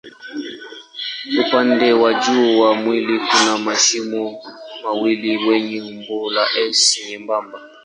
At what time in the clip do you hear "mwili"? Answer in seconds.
2.75-3.19